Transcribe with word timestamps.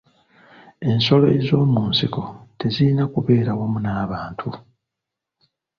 Ensolo 0.89 1.25
ez'omu 1.37 1.79
nsiko 1.89 2.21
tezirina 2.59 3.03
kubeera 3.13 3.51
wamu 3.59 3.79
n'abantu. 3.81 4.47